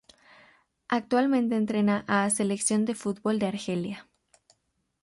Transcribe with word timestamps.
Actualmente 0.87 1.55
entrena 1.61 1.97
a 2.15 2.17
Selección 2.37 2.85
de 2.85 2.95
fútbol 2.95 3.37
de 3.37 3.47
Argelia. 3.53 3.99